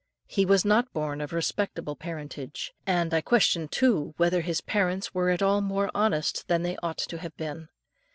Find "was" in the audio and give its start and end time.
0.47-0.65